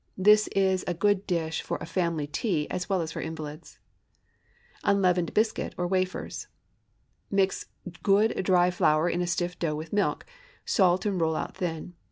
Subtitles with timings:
[0.17, 3.77] This is a good dish for a family tea as well as for invalids.
[4.83, 6.47] UNLEAVENED BISCUIT, OR WAFERS.
[6.51, 7.65] ✠ Mix
[8.01, 10.25] good, dry flour to a stiff dough with milk;
[10.65, 11.93] salt, and roll out thin.